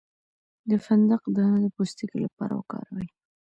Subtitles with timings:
[0.69, 3.07] د فندق دانه د پوستکي لپاره وکاروئ